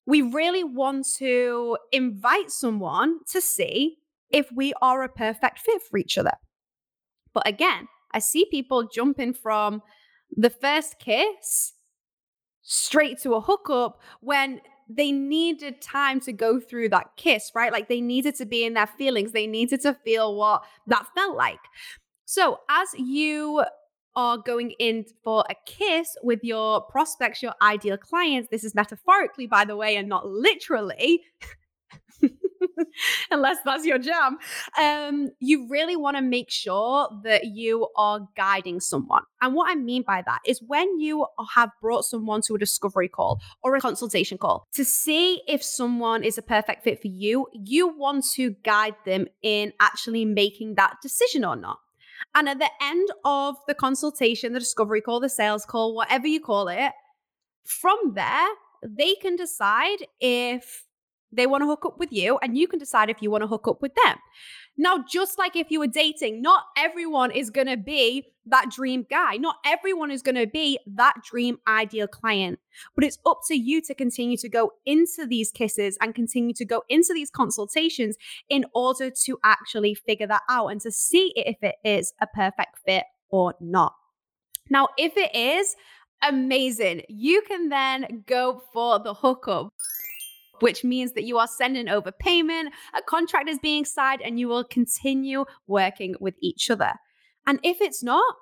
We 0.05 0.21
really 0.21 0.63
want 0.63 1.05
to 1.17 1.77
invite 1.91 2.49
someone 2.49 3.19
to 3.31 3.41
see 3.41 3.97
if 4.31 4.49
we 4.51 4.73
are 4.81 5.03
a 5.03 5.09
perfect 5.09 5.59
fit 5.59 5.81
for 5.81 5.97
each 5.97 6.17
other. 6.17 6.33
But 7.33 7.47
again, 7.47 7.87
I 8.11 8.19
see 8.19 8.45
people 8.49 8.87
jumping 8.87 9.33
from 9.33 9.81
the 10.31 10.49
first 10.49 10.95
kiss 10.99 11.73
straight 12.61 13.19
to 13.21 13.33
a 13.33 13.41
hookup 13.41 13.99
when 14.21 14.61
they 14.89 15.11
needed 15.11 15.81
time 15.81 16.19
to 16.21 16.33
go 16.33 16.59
through 16.59 16.89
that 16.89 17.11
kiss, 17.15 17.51
right? 17.53 17.71
Like 17.71 17.87
they 17.87 18.01
needed 18.01 18.35
to 18.35 18.45
be 18.45 18.65
in 18.65 18.73
their 18.73 18.87
feelings. 18.87 19.31
They 19.31 19.45
needed 19.45 19.81
to 19.81 19.93
feel 19.93 20.35
what 20.35 20.63
that 20.87 21.05
felt 21.15 21.37
like. 21.37 21.59
So 22.25 22.59
as 22.69 22.89
you 22.97 23.63
are 24.15 24.37
going 24.37 24.71
in 24.79 25.05
for 25.23 25.43
a 25.49 25.55
kiss 25.65 26.17
with 26.23 26.43
your 26.43 26.81
prospects, 26.81 27.43
your 27.43 27.53
ideal 27.61 27.97
clients, 27.97 28.49
this 28.49 28.63
is 28.63 28.73
metaphorically, 28.73 29.45
by 29.45 29.63
the 29.63 29.75
way, 29.75 29.95
and 29.95 30.09
not 30.09 30.27
literally. 30.27 31.23
unless 33.31 33.57
that's 33.65 33.85
your 33.85 33.99
jam. 33.99 34.37
Um, 34.77 35.29
you 35.39 35.67
really 35.69 35.95
want 35.95 36.17
to 36.17 36.21
make 36.21 36.49
sure 36.49 37.09
that 37.23 37.45
you 37.45 37.87
are 37.95 38.27
guiding 38.35 38.79
someone. 38.79 39.23
And 39.41 39.53
what 39.53 39.69
I 39.69 39.75
mean 39.75 40.03
by 40.03 40.23
that 40.25 40.39
is 40.45 40.61
when 40.65 40.99
you 40.99 41.25
have 41.55 41.69
brought 41.81 42.05
someone 42.05 42.41
to 42.47 42.55
a 42.55 42.59
discovery 42.59 43.07
call 43.09 43.39
or 43.63 43.75
a 43.75 43.81
consultation 43.81 44.37
call 44.37 44.67
to 44.73 44.83
see 44.85 45.41
if 45.47 45.63
someone 45.63 46.23
is 46.23 46.37
a 46.37 46.41
perfect 46.41 46.83
fit 46.83 47.01
for 47.01 47.07
you, 47.07 47.47
you 47.53 47.87
want 47.87 48.25
to 48.33 48.51
guide 48.63 48.95
them 49.05 49.27
in 49.41 49.73
actually 49.79 50.25
making 50.25 50.75
that 50.75 50.95
decision 51.01 51.45
or 51.45 51.55
not. 51.55 51.77
And 52.35 52.49
at 52.49 52.59
the 52.59 52.69
end 52.81 53.09
of 53.23 53.55
the 53.67 53.73
consultation, 53.73 54.53
the 54.53 54.59
discovery 54.59 55.01
call, 55.01 55.19
the 55.19 55.29
sales 55.29 55.65
call, 55.65 55.95
whatever 55.95 56.27
you 56.27 56.41
call 56.41 56.67
it, 56.67 56.91
from 57.65 57.97
there, 58.13 58.47
they 58.87 59.15
can 59.15 59.35
decide 59.35 60.05
if 60.19 60.85
they 61.31 61.47
want 61.47 61.61
to 61.61 61.67
hook 61.67 61.85
up 61.85 61.99
with 61.99 62.11
you 62.11 62.39
and 62.41 62.57
you 62.57 62.67
can 62.67 62.79
decide 62.79 63.09
if 63.09 63.21
you 63.21 63.29
want 63.29 63.43
to 63.43 63.47
hook 63.47 63.67
up 63.67 63.81
with 63.81 63.93
them. 64.03 64.17
Now, 64.77 65.03
just 65.07 65.37
like 65.37 65.55
if 65.55 65.69
you 65.69 65.79
were 65.79 65.87
dating, 65.87 66.41
not 66.41 66.63
everyone 66.77 67.31
is 67.31 67.49
going 67.49 67.67
to 67.67 67.77
be 67.77 68.25
that 68.45 68.71
dream 68.71 69.05
guy. 69.09 69.35
Not 69.35 69.57
everyone 69.65 70.09
is 70.09 70.21
going 70.21 70.35
to 70.35 70.47
be 70.47 70.79
that 70.87 71.15
dream 71.29 71.59
ideal 71.67 72.07
client. 72.07 72.59
But 72.95 73.03
it's 73.03 73.19
up 73.25 73.41
to 73.47 73.55
you 73.55 73.81
to 73.83 73.93
continue 73.93 74.37
to 74.37 74.49
go 74.49 74.71
into 74.85 75.25
these 75.27 75.51
kisses 75.51 75.97
and 76.01 76.15
continue 76.15 76.53
to 76.53 76.65
go 76.65 76.83
into 76.89 77.13
these 77.13 77.29
consultations 77.29 78.15
in 78.49 78.65
order 78.73 79.11
to 79.25 79.37
actually 79.43 79.95
figure 79.95 80.27
that 80.27 80.43
out 80.49 80.67
and 80.67 80.81
to 80.81 80.91
see 80.91 81.33
if 81.35 81.57
it 81.61 81.75
is 81.83 82.13
a 82.21 82.27
perfect 82.27 82.79
fit 82.85 83.03
or 83.29 83.55
not. 83.59 83.93
Now, 84.69 84.87
if 84.97 85.17
it 85.17 85.35
is, 85.35 85.75
amazing. 86.21 87.03
You 87.09 87.41
can 87.41 87.69
then 87.69 88.23
go 88.27 88.61
for 88.73 88.99
the 88.99 89.13
hookup 89.13 89.73
which 90.61 90.83
means 90.83 91.13
that 91.13 91.23
you 91.23 91.37
are 91.37 91.47
sending 91.47 91.89
over 91.89 92.11
payment, 92.11 92.73
a 92.97 93.01
contract 93.01 93.49
is 93.49 93.59
being 93.59 93.85
signed, 93.85 94.21
and 94.21 94.39
you 94.39 94.47
will 94.47 94.63
continue 94.63 95.45
working 95.67 96.15
with 96.19 96.35
each 96.41 96.69
other. 96.69 96.93
And 97.45 97.59
if 97.63 97.81
it's 97.81 98.03
not, 98.03 98.35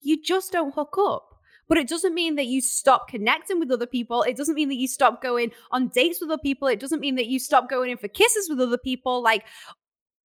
you 0.00 0.22
just 0.22 0.52
don't 0.52 0.74
hook 0.74 0.96
up. 0.98 1.34
But 1.68 1.78
it 1.78 1.88
doesn't 1.88 2.14
mean 2.14 2.36
that 2.36 2.46
you 2.46 2.60
stop 2.60 3.08
connecting 3.08 3.58
with 3.58 3.72
other 3.72 3.86
people. 3.86 4.22
It 4.22 4.36
doesn't 4.36 4.54
mean 4.54 4.68
that 4.68 4.76
you 4.76 4.86
stop 4.86 5.20
going 5.20 5.50
on 5.72 5.88
dates 5.88 6.20
with 6.20 6.30
other 6.30 6.40
people. 6.40 6.68
It 6.68 6.78
doesn't 6.78 7.00
mean 7.00 7.16
that 7.16 7.26
you 7.26 7.40
stop 7.40 7.68
going 7.68 7.90
in 7.90 7.98
for 7.98 8.08
kisses 8.08 8.48
with 8.48 8.60
other 8.60 8.78
people. 8.78 9.20
Like 9.20 9.44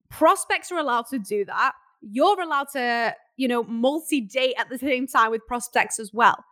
prospects 0.09 0.71
are 0.71 0.77
allowed 0.77 1.07
to 1.07 1.17
do 1.17 1.43
that. 1.45 1.73
You're 2.01 2.39
allowed 2.39 2.67
to, 2.73 3.15
you 3.37 3.47
know, 3.47 3.63
multi 3.63 4.21
date 4.21 4.53
at 4.59 4.69
the 4.69 4.77
same 4.77 5.07
time 5.07 5.31
with 5.31 5.45
prospects 5.47 5.99
as 5.99 6.13
well. 6.13 6.43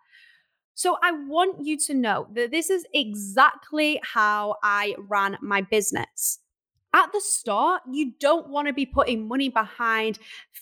So 0.80 0.96
I 1.04 1.12
want 1.12 1.66
you 1.66 1.76
to 1.88 1.94
know 1.94 2.28
that 2.36 2.52
this 2.52 2.70
is 2.70 2.86
exactly 2.94 4.00
how 4.02 4.56
I 4.64 4.96
ran 5.10 5.38
my 5.42 5.60
business. 5.60 6.40
At 6.94 7.12
the 7.12 7.20
start, 7.20 7.82
you 7.92 8.14
don't 8.22 8.48
want 8.48 8.68
to 8.68 8.74
be 8.74 8.86
putting 8.86 9.28
money 9.28 9.50
behind 9.50 10.20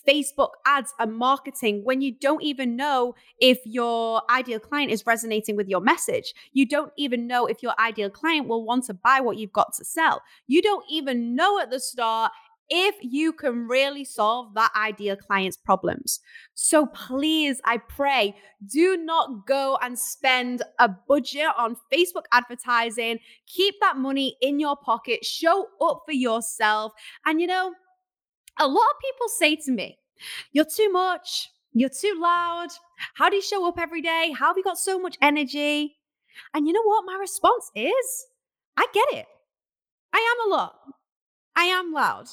Facebook 0.07 0.49
ads 0.65 0.91
and 0.97 1.15
marketing 1.15 1.83
when 1.83 2.01
you 2.01 2.13
don't 2.19 2.41
even 2.41 2.75
know 2.75 3.13
if 3.39 3.59
your 3.63 4.23
ideal 4.31 4.59
client 4.59 4.91
is 4.91 5.05
resonating 5.05 5.55
with 5.55 5.67
your 5.67 5.81
message. 5.81 6.33
You 6.51 6.65
don't 6.65 6.91
even 6.97 7.27
know 7.27 7.45
if 7.45 7.61
your 7.61 7.75
ideal 7.79 8.09
client 8.09 8.47
will 8.47 8.65
want 8.65 8.85
to 8.85 8.95
buy 8.95 9.19
what 9.19 9.37
you've 9.37 9.53
got 9.53 9.75
to 9.75 9.85
sell. 9.85 10.23
You 10.47 10.63
don't 10.63 10.85
even 10.89 11.35
know 11.35 11.59
at 11.59 11.69
the 11.69 11.79
start 11.79 12.31
if 12.69 12.95
you 13.01 13.33
can 13.33 13.67
really 13.67 14.03
solve 14.03 14.53
that 14.55 14.71
ideal 14.75 15.15
client's 15.15 15.57
problems. 15.57 16.19
So 16.53 16.85
please, 16.87 17.61
I 17.65 17.77
pray, 17.77 18.35
do 18.69 18.97
not 18.97 19.47
go 19.47 19.77
and 19.81 19.97
spend 19.97 20.63
a 20.79 20.89
budget 20.89 21.47
on 21.57 21.77
Facebook 21.93 22.25
advertising. 22.31 23.19
Keep 23.45 23.75
that 23.81 23.97
money 23.97 24.37
in 24.41 24.59
your 24.59 24.75
pocket, 24.75 25.23
show 25.23 25.67
up 25.81 26.03
for 26.05 26.13
yourself. 26.13 26.91
And 27.25 27.39
you 27.39 27.47
know, 27.47 27.73
a 28.59 28.67
lot 28.67 28.85
of 28.85 29.01
people 29.01 29.29
say 29.29 29.55
to 29.55 29.71
me, 29.71 29.97
You're 30.51 30.65
too 30.65 30.91
much, 30.91 31.49
you're 31.73 31.89
too 31.89 32.17
loud. 32.19 32.69
How 33.15 33.29
do 33.29 33.35
you 33.35 33.41
show 33.41 33.67
up 33.67 33.79
every 33.79 34.01
day? 34.01 34.33
How 34.37 34.47
have 34.47 34.57
you 34.57 34.63
got 34.63 34.79
so 34.79 34.99
much 34.99 35.17
energy? 35.21 35.95
And 36.53 36.67
you 36.67 36.73
know 36.73 36.83
what? 36.83 37.05
My 37.05 37.17
response 37.19 37.71
is, 37.75 38.27
I 38.75 38.85
get 38.93 39.07
it. 39.11 39.25
I 40.13 40.35
am 40.35 40.51
a 40.51 40.55
lot. 40.55 40.75
I 41.55 41.63
am 41.65 41.91
loud. 41.93 42.27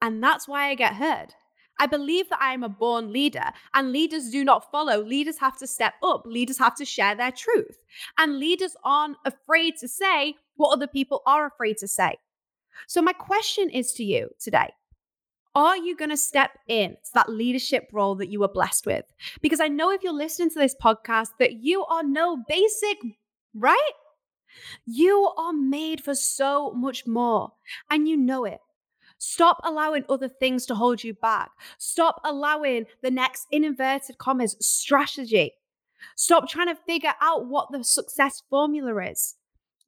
And 0.00 0.22
that's 0.22 0.46
why 0.46 0.68
I 0.68 0.74
get 0.74 0.94
heard. 0.94 1.34
I 1.78 1.86
believe 1.86 2.28
that 2.30 2.40
I 2.40 2.54
am 2.54 2.62
a 2.62 2.68
born 2.68 3.12
leader, 3.12 3.50
and 3.74 3.92
leaders 3.92 4.30
do 4.30 4.44
not 4.44 4.70
follow. 4.70 5.02
Leaders 5.02 5.38
have 5.38 5.58
to 5.58 5.66
step 5.66 5.94
up, 6.02 6.22
leaders 6.24 6.58
have 6.58 6.74
to 6.76 6.84
share 6.84 7.14
their 7.14 7.32
truth. 7.32 7.78
And 8.18 8.38
leaders 8.38 8.76
aren't 8.82 9.18
afraid 9.24 9.76
to 9.80 9.88
say 9.88 10.34
what 10.56 10.70
other 10.70 10.86
people 10.86 11.22
are 11.26 11.46
afraid 11.46 11.76
to 11.78 11.88
say. 11.88 12.16
So, 12.86 13.02
my 13.02 13.12
question 13.12 13.70
is 13.70 13.92
to 13.94 14.04
you 14.04 14.30
today 14.40 14.70
Are 15.54 15.76
you 15.76 15.96
going 15.96 16.10
to 16.10 16.16
step 16.16 16.52
in 16.68 16.92
to 16.92 17.10
that 17.14 17.28
leadership 17.28 17.88
role 17.92 18.14
that 18.16 18.30
you 18.30 18.40
were 18.40 18.48
blessed 18.48 18.86
with? 18.86 19.04
Because 19.42 19.60
I 19.60 19.68
know 19.68 19.90
if 19.90 20.02
you're 20.02 20.12
listening 20.12 20.50
to 20.50 20.58
this 20.58 20.76
podcast 20.82 21.28
that 21.38 21.62
you 21.62 21.84
are 21.86 22.02
no 22.02 22.42
basic, 22.48 22.98
right? 23.54 23.92
You 24.86 25.32
are 25.36 25.52
made 25.52 26.02
for 26.02 26.14
so 26.14 26.70
much 26.72 27.06
more, 27.06 27.52
and 27.90 28.08
you 28.08 28.16
know 28.16 28.44
it. 28.44 28.60
Stop 29.18 29.60
allowing 29.64 30.04
other 30.08 30.28
things 30.28 30.66
to 30.66 30.74
hold 30.74 31.02
you 31.02 31.14
back. 31.14 31.50
Stop 31.78 32.20
allowing 32.24 32.86
the 33.02 33.10
next, 33.10 33.46
in 33.50 33.64
inverted 33.64 34.18
commas, 34.18 34.56
strategy. 34.60 35.52
Stop 36.16 36.48
trying 36.48 36.68
to 36.68 36.80
figure 36.86 37.14
out 37.20 37.46
what 37.46 37.72
the 37.72 37.82
success 37.82 38.42
formula 38.50 39.10
is. 39.10 39.36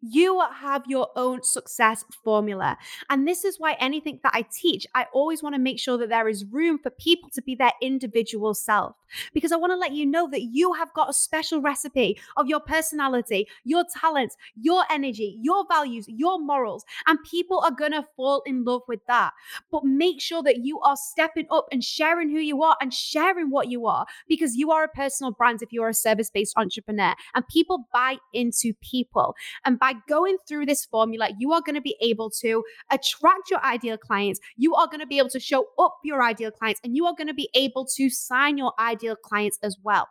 You 0.01 0.41
have 0.55 0.85
your 0.87 1.09
own 1.17 1.43
success 1.43 2.05
formula. 2.23 2.79
And 3.11 3.27
this 3.27 3.45
is 3.45 3.59
why 3.59 3.77
anything 3.81 4.21
that 4.23 4.33
I 4.33 4.43
teach, 4.43 4.87
I 4.95 5.07
always 5.13 5.43
want 5.43 5.57
to 5.57 5.61
make 5.61 5.81
sure 5.81 5.99
that 5.99 6.09
there 6.09 6.29
is 6.29 6.45
room 6.45 6.79
for 6.79 6.91
people 6.91 7.31
to 7.31 7.43
be 7.43 7.57
their 7.57 7.73
individual 7.83 8.55
self. 8.55 8.95
Because 9.33 9.53
I 9.53 9.57
want 9.57 9.73
to 9.73 9.77
let 9.77 9.93
you 9.93 10.07
know 10.07 10.29
that 10.31 10.43
you 10.43 10.73
have 10.75 10.93
got 10.95 11.11
a 11.11 11.13
special 11.13 11.61
recipe 11.61 12.19
of 12.37 12.47
your 12.47 12.61
personality, 12.61 13.49
your 13.65 13.85
talents, 14.01 14.37
your 14.61 14.85
energy, 14.91 15.39
your 15.43 15.65
values, 15.69 16.07
your 16.09 16.41
morals. 16.41 16.85
And 17.07 17.19
people 17.29 17.61
are 17.61 17.71
going 17.71 17.93
to 17.93 18.07
fall 18.17 18.43
in 18.47 18.65
love 18.65 18.83
with 18.89 19.01
that. 19.07 19.33
But 19.71 19.85
make 19.85 20.21
sure 20.21 20.43
that 20.43 20.65
you 20.65 20.81
are 20.81 20.97
stepping 20.97 21.47
up 21.51 21.67
and 21.73 21.83
sharing 21.83 22.31
who 22.31 22.39
you 22.39 22.63
are 22.63 22.77
and 22.81 22.93
sharing 22.93 23.51
what 23.51 23.69
you 23.69 23.87
are 23.87 24.07
because 24.29 24.55
you 24.55 24.71
are 24.71 24.85
a 24.85 24.89
personal 24.89 25.33
brand 25.33 25.63
if 25.63 25.73
you're 25.73 25.89
a 25.89 25.95
service 25.95 26.31
based 26.31 26.55
entrepreneur. 26.57 27.15
And 27.35 27.47
people 27.49 27.89
buy 27.93 28.17
into 28.33 28.73
people. 28.81 29.35
And 29.65 29.79
by 29.79 29.95
going 30.09 30.37
through 30.47 30.67
this 30.67 30.85
formula, 30.85 31.31
you 31.39 31.53
are 31.53 31.61
going 31.61 31.75
to 31.75 31.81
be 31.81 31.97
able 32.01 32.31
to 32.41 32.63
attract 32.91 33.51
your 33.51 33.65
ideal 33.65 33.97
clients. 33.97 34.41
You 34.57 34.75
are 34.75 34.87
going 34.87 35.01
to 35.01 35.07
be 35.07 35.19
able 35.19 35.31
to 35.31 35.41
show 35.41 35.67
up 35.79 35.99
your 36.05 36.23
ideal 36.23 36.51
clients 36.51 36.81
and 36.85 36.97
you 36.97 37.07
are 37.07 37.15
going 37.17 37.29
to 37.29 37.35
be 37.35 37.51
able 37.55 37.87
to 37.97 38.11
sign 38.11 38.59
your 38.59 38.73
ideal 38.99 39.17
clients 39.17 39.59
as 39.63 39.77
well. 39.83 40.09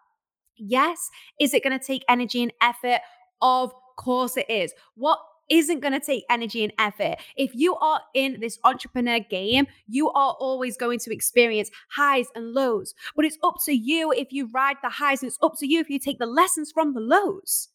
Yes, 0.56 1.10
is 1.40 1.54
it 1.54 1.64
going 1.64 1.78
to 1.78 1.86
take 1.86 2.04
energy 2.10 2.42
and 2.42 2.54
effort? 2.62 3.02
Of 3.42 3.74
course 3.98 4.38
it 4.38 4.50
is. 4.50 4.74
What 4.96 5.20
isn't 5.50 5.80
going 5.80 5.94
to 5.94 6.00
take 6.00 6.26
energy 6.30 6.64
and 6.64 6.74
effort. 6.78 7.16
If 7.36 7.56
you 7.56 7.76
are 7.76 8.02
in 8.14 8.40
this 8.40 8.60
entrepreneur 8.64 9.20
game, 9.20 9.68
you 9.88 10.10
are 10.10 10.36
always 10.40 10.78
going 10.78 11.00
to 11.00 11.14
experience 11.14 11.72
highs 11.90 12.28
and 12.36 12.54
lows. 12.54 12.94
But 13.16 13.26
it's 13.26 13.38
up 13.44 13.56
to 13.66 13.74
you 13.74 14.12
if 14.12 14.32
you 14.32 14.50
ride 14.54 14.78
the 14.84 14.90
highs, 14.90 15.22
and 15.22 15.30
it's 15.30 15.40
up 15.42 15.54
to 15.60 15.68
you 15.68 15.80
if 15.80 15.90
you 15.90 16.00
take 16.00 16.20
the 16.20 16.26
lessons 16.26 16.72
from 16.72 16.94
the 16.94 17.00
lows. 17.00 17.70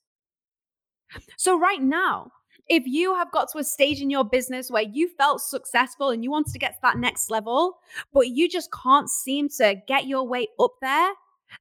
So, 1.37 1.59
right 1.59 1.83
now, 1.83 2.33
if 2.69 2.85
you 2.87 3.15
have 3.15 3.31
got 3.33 3.51
to 3.53 3.59
a 3.59 3.65
stage 3.65 4.01
in 4.01 4.11
your 4.11 4.25
business 4.25 4.71
where 4.71 4.83
you 4.83 5.11
felt 5.19 5.41
successful 5.41 6.11
and 6.11 6.23
you 6.23 6.31
wanted 6.31 6.53
to 6.53 6.59
get 6.59 6.75
to 6.75 6.79
that 6.83 6.99
next 6.99 7.31
level, 7.31 7.79
but 8.13 8.29
you 8.29 8.49
just 8.49 8.71
can't 8.73 9.09
seem 9.09 9.49
to 9.59 9.77
get 9.87 10.07
your 10.07 10.27
way 10.27 10.49
up 10.59 10.73
there, 10.81 11.13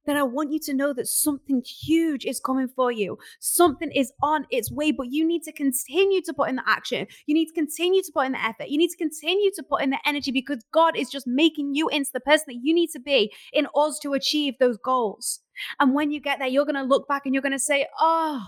then 0.06 0.16
I 0.16 0.22
want 0.22 0.52
you 0.52 0.58
to 0.60 0.74
know 0.74 0.92
that 0.94 1.06
something 1.06 1.62
huge 1.62 2.24
is 2.24 2.40
coming 2.40 2.68
for 2.68 2.90
you. 2.90 3.18
Something 3.40 3.90
is 3.92 4.12
on 4.22 4.46
its 4.50 4.70
way, 4.70 4.90
but 4.90 5.12
you 5.12 5.26
need 5.26 5.42
to 5.44 5.52
continue 5.52 6.22
to 6.22 6.32
put 6.32 6.48
in 6.48 6.56
the 6.56 6.62
action. 6.66 7.06
You 7.26 7.34
need 7.34 7.46
to 7.46 7.52
continue 7.52 8.02
to 8.02 8.12
put 8.12 8.26
in 8.26 8.32
the 8.32 8.44
effort. 8.44 8.68
You 8.68 8.78
need 8.78 8.90
to 8.90 8.96
continue 8.96 9.50
to 9.54 9.62
put 9.62 9.82
in 9.82 9.90
the 9.90 9.98
energy 10.06 10.30
because 10.30 10.64
God 10.72 10.96
is 10.96 11.10
just 11.10 11.26
making 11.26 11.74
you 11.74 11.88
into 11.88 12.10
the 12.12 12.20
person 12.20 12.44
that 12.48 12.60
you 12.62 12.74
need 12.74 12.90
to 12.90 13.00
be 13.00 13.32
in 13.52 13.66
order 13.74 13.94
to 14.02 14.14
achieve 14.14 14.54
those 14.58 14.78
goals. 14.78 15.40
And 15.78 15.94
when 15.94 16.10
you 16.10 16.20
get 16.20 16.38
there, 16.38 16.48
you're 16.48 16.64
going 16.64 16.74
to 16.76 16.82
look 16.82 17.06
back 17.08 17.26
and 17.26 17.34
you're 17.34 17.42
going 17.42 17.52
to 17.52 17.58
say, 17.58 17.86
oh, 18.00 18.42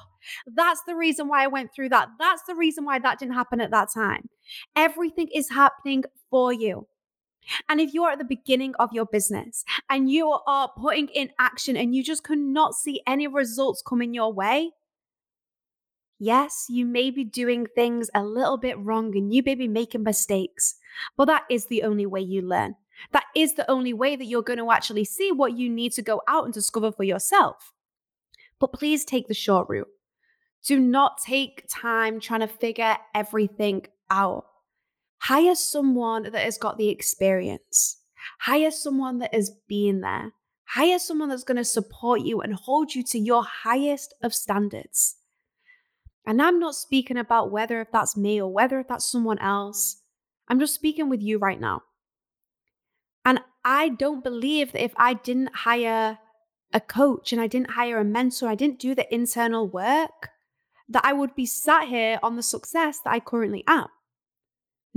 that's 0.47 0.83
the 0.87 0.95
reason 0.95 1.29
why 1.29 1.45
I 1.45 1.49
went 1.49 1.75
through 1.75 1.91
that. 1.91 2.09
That's 2.19 2.43
the 2.47 2.55
reason 2.55 2.85
why 2.85 2.99
that 2.99 3.19
didn't 3.19 3.35
happen 3.35 3.61
at 3.61 3.71
that 3.71 3.89
time. 3.93 4.29
Everything 4.77 5.29
is 5.35 5.51
happening 5.51 6.05
for 6.31 6.53
you. 6.53 6.87
And 7.69 7.81
if 7.81 7.93
you 7.93 8.05
are 8.05 8.13
at 8.13 8.19
the 8.19 8.25
beginning 8.25 8.75
of 8.79 8.93
your 8.93 9.07
business 9.07 9.65
and 9.91 10.11
you 10.11 10.39
are 10.47 10.71
putting 10.81 11.09
in 11.09 11.31
action 11.39 11.77
and 11.77 11.95
you 11.95 12.03
just 12.03 12.25
cannot 12.25 12.75
see 12.75 13.03
any 13.07 13.27
results 13.27 13.83
coming 13.87 14.15
your 14.15 14.33
way, 14.33 14.71
yes, 16.19 16.67
you 16.69 16.87
may 16.87 17.11
be 17.11 17.25
doing 17.25 17.67
things 17.75 18.09
a 18.15 18.25
little 18.25 18.57
bit 18.57 18.79
wrong 18.79 19.17
and 19.17 19.33
you 19.33 19.43
may 19.45 19.55
be 19.55 19.69
making 19.69 20.03
mistakes, 20.03 20.77
but 21.17 21.27
that 21.27 21.43
is 21.51 21.67
the 21.67 21.83
only 21.83 22.07
way 22.07 22.21
you 22.21 22.41
learn. 22.41 22.77
That 23.13 23.25
is 23.35 23.55
the 23.55 23.71
only 23.71 23.93
way 23.93 24.17
that 24.17 24.25
you're 24.25 24.43
going 24.43 24.59
to 24.59 24.71
actually 24.71 25.05
see 25.05 25.33
what 25.33 25.57
you 25.57 25.69
need 25.69 25.93
to 25.93 26.03
go 26.03 26.23
out 26.29 26.45
and 26.45 26.55
discover 26.55 26.93
for 26.93 27.05
yourself. 27.05 27.73
But 28.61 28.73
please 28.73 29.05
take 29.05 29.27
the 29.27 29.35
short 29.35 29.69
route. 29.69 29.89
Do 30.67 30.79
not 30.79 31.19
take 31.19 31.67
time 31.69 32.21
trying 32.21 32.41
to 32.41 32.49
figure 32.49 32.97
everything 33.15 33.87
out. 34.11 34.47
Hire 35.19 35.55
someone 35.55 36.25
that 36.25 36.45
has 36.45 36.59
got 36.59 36.79
the 36.79 36.89
experience. 36.89 37.99
Hire 38.41 38.71
someone 38.71 39.19
that 39.19 39.35
has 39.35 39.51
been 39.69 40.01
there. 40.01 40.33
Hire 40.67 40.99
someone 40.99 41.29
that's 41.29 41.45
going 41.45 41.59
to 41.59 41.65
support 41.65 42.23
you 42.23 42.41
and 42.41 42.55
hold 42.55 42.95
you 42.95 43.03
to 43.05 43.19
your 43.19 43.45
highest 43.45 44.15
of 44.23 44.35
standards. 44.35 45.17
And 46.27 46.41
I'm 46.41 46.59
not 46.59 46.75
speaking 46.75 47.19
about 47.19 47.51
whether 47.51 47.81
if 47.81 47.93
that's 47.93 48.17
me 48.17 48.41
or 48.41 48.51
whether 48.51 48.81
if 48.81 48.89
that's 48.89 49.11
someone 49.11 49.39
else. 49.39 50.01
I'm 50.49 50.59
just 50.59 50.75
speaking 50.75 51.09
with 51.09 51.23
you 51.23 51.39
right 51.39 51.61
now. 51.61 51.83
And 53.25 53.41
I 53.65 53.91
don't 53.91 54.25
believe 54.25 54.73
that 54.73 54.85
if 54.85 54.93
I 54.97 55.15
didn't 55.15 55.55
hire 55.55 56.19
a 56.73 56.81
coach 56.81 57.33
and 57.33 57.41
I 57.41 57.47
didn't 57.47 57.71
hire 57.71 57.99
a 57.99 58.05
mentor, 58.05 58.49
I 58.49 58.55
didn't 58.55 58.79
do 58.79 58.95
the 58.95 59.13
internal 59.15 59.69
work, 59.69 60.31
that 60.89 61.05
I 61.05 61.13
would 61.13 61.35
be 61.35 61.47
sat 61.47 61.89
here 61.89 62.19
on 62.23 62.37
the 62.37 62.43
success 62.43 62.99
that 63.05 63.13
I 63.13 63.21
currently 63.21 63.65
am. 63.67 63.87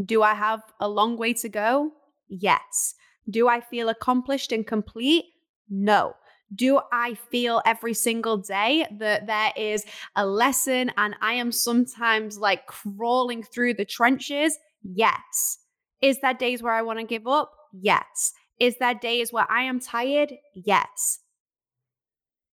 Do 0.04 0.22
I 0.22 0.34
have 0.34 0.62
a 0.80 0.90
long 0.90 1.18
way 1.18 1.34
to 1.34 1.50
go? 1.50 1.92
Yes. 2.28 2.94
Do 3.30 3.48
I 3.48 3.62
feel 3.62 3.90
accomplished 3.90 4.52
and 4.52 4.66
complete? 4.66 5.26
No. 5.70 6.14
Do 6.56 6.80
I 6.94 7.16
feel 7.30 7.62
every 7.66 7.94
single 7.94 8.38
day 8.38 8.88
that 9.00 9.28
there 9.28 9.52
is 9.58 9.86
a 10.16 10.26
lesson 10.26 10.92
and 10.98 11.16
I 11.22 11.34
am 11.34 11.52
sometimes 11.52 12.38
like 12.38 12.68
crawling 12.68 13.44
through 13.44 13.74
the 13.74 13.86
trenches? 13.86 14.58
Yes. 14.82 15.60
Is 16.02 16.20
there 16.22 16.34
days 16.34 16.62
where 16.62 16.74
I 16.74 16.84
want 16.84 17.00
to 17.00 17.06
give 17.06 17.28
up? 17.28 17.52
Yes. 17.74 18.34
Is 18.60 18.78
there 18.80 18.94
days 18.94 19.34
where 19.34 19.50
I 19.50 19.64
am 19.64 19.80
tired? 19.80 20.34
Yes. 20.54 21.20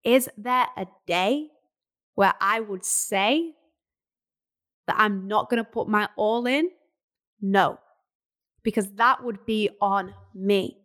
Is 0.03 0.29
there 0.37 0.67
a 0.77 0.85
day 1.07 1.49
where 2.19 2.33
I 2.41 2.59
would 2.59 2.83
say 2.83 3.53
that 4.87 4.97
I'm 4.99 5.29
not 5.29 5.49
going 5.49 5.63
to 5.63 5.69
put 5.69 5.87
my 5.87 6.09
all 6.17 6.45
in? 6.47 6.69
No, 7.41 7.79
because 8.61 8.89
that 8.95 9.23
would 9.23 9.45
be 9.45 9.69
on 9.79 10.13
me. 10.35 10.79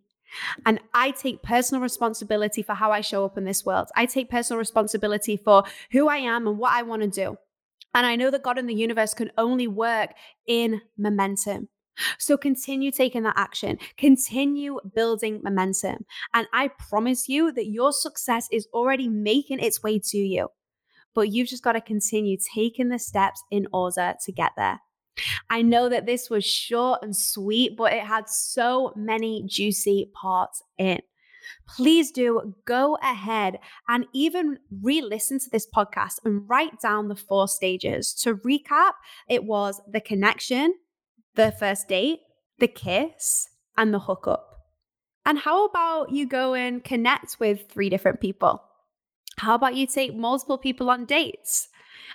And 0.65 0.79
I 0.95 1.11
take 1.11 1.43
personal 1.43 1.83
responsibility 1.83 2.63
for 2.63 2.75
how 2.75 2.93
I 2.93 3.01
show 3.01 3.25
up 3.25 3.37
in 3.37 3.47
this 3.47 3.65
world. 3.67 3.89
I 3.97 4.07
take 4.07 4.31
personal 4.31 4.61
responsibility 4.61 5.37
for 5.37 5.65
who 5.91 6.07
I 6.07 6.19
am 6.19 6.47
and 6.47 6.57
what 6.57 6.73
I 6.73 6.83
want 6.83 7.03
to 7.03 7.09
do. 7.09 7.37
And 7.95 8.07
I 8.07 8.15
know 8.15 8.31
that 8.31 8.45
God 8.45 8.57
and 8.57 8.69
the 8.69 8.73
universe 8.73 9.13
can 9.13 9.33
only 9.37 9.67
work 9.67 10.11
in 10.47 10.83
momentum. 10.97 11.69
So 12.17 12.37
continue 12.37 12.93
taking 12.93 13.25
that 13.25 13.35
action, 13.37 13.79
continue 13.99 14.79
building 14.95 15.41
momentum. 15.43 16.07
And 16.33 16.47
I 16.53 16.71
promise 16.89 17.29
you 17.29 17.51
that 17.51 17.67
your 17.67 17.93
success 17.93 18.47
is 18.53 18.69
already 18.73 19.09
making 19.09 19.59
its 19.59 19.83
way 19.83 19.99
to 20.11 20.19
you. 20.19 20.51
But 21.15 21.31
you've 21.33 21.49
just 21.49 21.63
got 21.63 21.73
to 21.73 21.81
continue 21.81 22.37
taking 22.55 22.89
the 22.89 22.99
steps 22.99 23.43
in 23.51 23.67
order 23.73 24.15
to 24.25 24.33
get 24.33 24.53
there. 24.57 24.81
I 25.49 25.63
know 25.63 25.89
that 25.89 26.07
this 26.07 26.29
was 26.29 26.45
short 26.45 27.01
and 27.03 27.17
sweet, 27.17 27.77
but 27.77 27.93
it 27.93 28.05
had 28.05 28.29
so 28.29 28.93
many 28.97 29.45
juicy 29.47 30.11
parts 30.13 30.63
in. 30.79 31.01
Please 31.69 32.11
do 32.11 32.55
go 32.65 32.97
ahead 33.03 33.59
and 33.89 34.07
even 34.13 34.59
re 34.83 35.01
listen 35.03 35.39
to 35.39 35.51
this 35.51 35.67
podcast 35.67 36.15
and 36.25 36.49
write 36.49 36.81
down 36.81 37.09
the 37.09 37.17
four 37.17 37.49
stages. 37.49 38.15
To 38.23 38.37
recap, 38.37 38.93
it 39.29 39.45
was 39.45 39.81
the 39.91 40.01
connection, 40.01 40.75
the 41.35 41.53
first 41.53 41.89
date, 41.89 42.21
the 42.59 42.69
kiss, 42.69 43.49
and 43.77 43.93
the 43.93 43.99
hookup. 43.99 44.51
And 45.27 45.39
how 45.39 45.65
about 45.67 46.11
you 46.11 46.27
go 46.27 46.55
and 46.55 46.85
connect 46.85 47.39
with 47.41 47.71
three 47.71 47.89
different 47.89 48.21
people? 48.21 48.63
How 49.39 49.55
about 49.55 49.75
you 49.75 49.87
take 49.87 50.15
multiple 50.15 50.59
people 50.59 50.91
on 50.91 51.05
dates? 51.05 51.69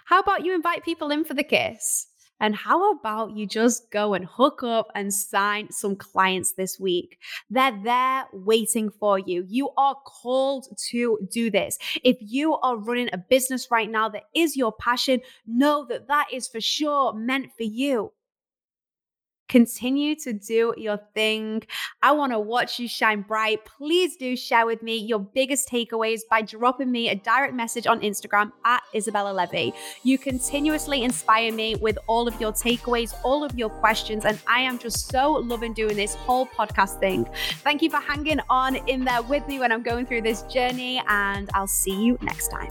How 0.05 0.19
about 0.19 0.45
you 0.45 0.53
invite 0.53 0.83
people 0.83 1.11
in 1.11 1.25
for 1.25 1.33
the 1.33 1.43
kiss? 1.43 2.07
And 2.41 2.55
how 2.55 2.91
about 2.93 3.35
you 3.35 3.45
just 3.45 3.91
go 3.91 4.13
and 4.13 4.25
hook 4.25 4.63
up 4.63 4.87
and 4.95 5.13
sign 5.13 5.71
some 5.71 5.95
clients 5.95 6.53
this 6.53 6.79
week? 6.79 7.19
They're 7.49 7.77
there 7.83 8.25
waiting 8.31 8.89
for 8.89 9.19
you. 9.19 9.43
You 9.47 9.71
are 9.77 9.95
called 10.05 10.67
to 10.91 11.19
do 11.29 11.51
this. 11.51 11.77
If 12.03 12.17
you 12.21 12.55
are 12.55 12.77
running 12.77 13.09
a 13.11 13.17
business 13.17 13.69
right 13.69 13.91
now 13.91 14.07
that 14.09 14.23
is 14.33 14.55
your 14.55 14.71
passion, 14.71 15.19
know 15.45 15.85
that 15.89 16.07
that 16.07 16.27
is 16.31 16.47
for 16.47 16.61
sure 16.61 17.13
meant 17.13 17.51
for 17.57 17.63
you. 17.63 18.13
Continue 19.49 20.15
to 20.17 20.31
do 20.31 20.73
your 20.77 20.97
thing. 21.13 21.63
I 22.01 22.11
want 22.11 22.31
to 22.31 22.39
watch 22.39 22.79
you 22.79 22.87
shine 22.87 23.23
bright. 23.23 23.65
Please 23.65 24.15
do 24.15 24.35
share 24.37 24.65
with 24.65 24.81
me 24.81 24.95
your 24.97 25.19
biggest 25.19 25.67
takeaways 25.67 26.21
by 26.29 26.43
dropping 26.43 26.91
me 26.91 27.09
a 27.09 27.15
direct 27.15 27.53
message 27.53 27.87
on 27.87 27.99
Instagram 28.01 28.51
at 28.63 28.81
Izabella 28.95 29.33
Levey. 29.33 29.73
You 30.03 30.17
continuously 30.17 31.03
inspire 31.03 31.51
me 31.51 31.75
with 31.75 31.97
all 32.07 32.27
of 32.27 32.39
your 32.39 32.51
takeaways, 32.51 33.13
all 33.23 33.43
of 33.43 33.57
your 33.57 33.69
questions, 33.69 34.23
and 34.23 34.39
I 34.47 34.61
am 34.61 34.77
just 34.77 35.09
so 35.09 35.31
loving 35.31 35.73
doing 35.73 35.95
this 35.95 36.15
whole 36.15 36.45
podcast 36.45 36.99
thing. 36.99 37.27
Thank 37.63 37.81
you 37.81 37.89
for 37.89 37.97
hanging 37.97 38.39
on 38.49 38.75
in 38.87 39.03
there 39.03 39.23
with 39.23 39.47
me 39.47 39.59
when 39.59 39.71
I'm 39.71 39.83
going 39.83 40.05
through 40.05 40.21
this 40.21 40.43
journey, 40.43 41.01
and 41.07 41.49
I'll 41.53 41.67
see 41.67 41.99
you 42.05 42.17
next 42.21 42.49
time. 42.49 42.69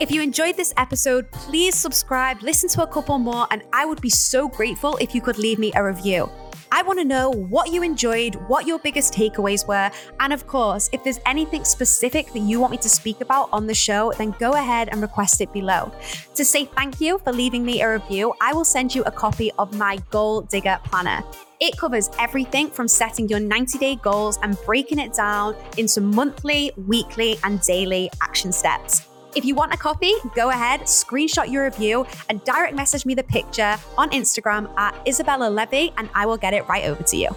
If 0.00 0.10
you 0.10 0.22
enjoyed 0.22 0.56
this 0.56 0.74
episode, 0.76 1.30
please 1.30 1.74
subscribe, 1.74 2.42
listen 2.42 2.68
to 2.70 2.82
a 2.82 2.86
couple 2.86 3.18
more, 3.18 3.46
and 3.50 3.62
I 3.72 3.84
would 3.84 4.00
be 4.00 4.10
so 4.10 4.48
grateful 4.48 4.96
if 4.98 5.14
you 5.14 5.20
could 5.20 5.38
leave 5.38 5.58
me 5.58 5.72
a 5.74 5.84
review. 5.84 6.30
I 6.74 6.80
want 6.80 6.98
to 7.00 7.04
know 7.04 7.28
what 7.28 7.70
you 7.70 7.82
enjoyed, 7.82 8.34
what 8.48 8.66
your 8.66 8.78
biggest 8.78 9.12
takeaways 9.12 9.68
were, 9.68 9.90
and 10.20 10.32
of 10.32 10.46
course, 10.46 10.88
if 10.90 11.04
there's 11.04 11.20
anything 11.26 11.66
specific 11.66 12.32
that 12.32 12.38
you 12.38 12.60
want 12.60 12.70
me 12.70 12.78
to 12.78 12.88
speak 12.88 13.20
about 13.20 13.50
on 13.52 13.66
the 13.66 13.74
show, 13.74 14.10
then 14.16 14.34
go 14.38 14.54
ahead 14.54 14.88
and 14.90 15.02
request 15.02 15.42
it 15.42 15.52
below. 15.52 15.92
To 16.34 16.44
say 16.46 16.64
thank 16.64 16.98
you 16.98 17.18
for 17.18 17.30
leaving 17.30 17.62
me 17.62 17.82
a 17.82 17.92
review, 17.92 18.32
I 18.40 18.54
will 18.54 18.64
send 18.64 18.94
you 18.94 19.02
a 19.02 19.10
copy 19.10 19.52
of 19.58 19.76
my 19.76 19.98
Goal 20.10 20.40
Digger 20.40 20.80
Planner. 20.84 21.22
It 21.60 21.76
covers 21.76 22.08
everything 22.18 22.70
from 22.70 22.88
setting 22.88 23.28
your 23.28 23.38
90 23.38 23.76
day 23.78 23.96
goals 23.96 24.38
and 24.42 24.56
breaking 24.64 24.98
it 24.98 25.12
down 25.12 25.54
into 25.76 26.00
monthly, 26.00 26.72
weekly, 26.88 27.38
and 27.44 27.60
daily 27.60 28.10
action 28.22 28.50
steps. 28.50 29.11
If 29.34 29.46
you 29.46 29.54
want 29.54 29.72
a 29.72 29.78
copy, 29.78 30.12
go 30.34 30.50
ahead, 30.50 30.82
screenshot 30.82 31.50
your 31.50 31.64
review, 31.64 32.06
and 32.28 32.44
direct 32.44 32.74
message 32.74 33.06
me 33.06 33.14
the 33.14 33.22
picture 33.22 33.78
on 33.96 34.10
Instagram 34.10 34.70
at 34.76 34.94
Izabella 35.06 35.50
Levey, 35.50 35.92
and 35.96 36.10
I 36.14 36.26
will 36.26 36.36
get 36.36 36.52
it 36.52 36.68
right 36.68 36.84
over 36.84 37.02
to 37.02 37.16
you. 37.16 37.30